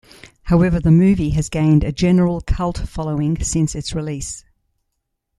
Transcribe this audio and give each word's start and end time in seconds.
However, 0.45 0.79
the 0.79 0.89
movie 0.89 1.29
has 1.33 1.47
gained 1.47 1.83
a 1.83 1.91
general 1.91 2.41
Cult 2.41 2.79
following 2.89 3.39
since 3.43 3.75
its 3.75 3.93
release. 3.93 4.43